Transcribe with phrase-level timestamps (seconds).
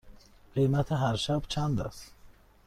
[0.55, 2.11] قیمت هر شب چند است؟